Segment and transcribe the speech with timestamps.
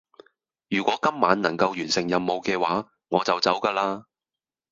[0.69, 4.05] 如果今晚能夠完成任務嘅話，我就走架喇